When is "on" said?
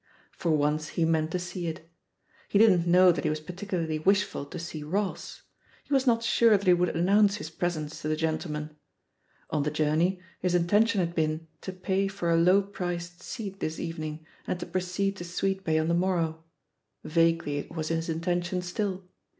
9.51-9.61, 15.79-15.87